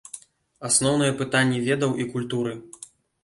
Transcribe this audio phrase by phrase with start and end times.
[0.69, 2.57] Асноўныя пытанні ведаў і культуры.